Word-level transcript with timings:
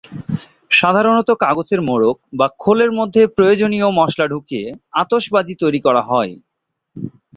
সাধারণত 0.71 1.29
কাগজের 1.43 1.81
মোড়ক 1.81 2.17
বা 2.33 2.47
খোলের 2.59 2.91
মধ্যে 2.99 3.21
প্রয়োজনীয় 3.37 3.87
মসলা 3.99 4.25
ঢুকিয়ে 4.27 4.65
আতশবাজি 4.93 5.53
তৈরি 5.61 5.79
করা 5.85 6.01
হয়। 6.09 6.33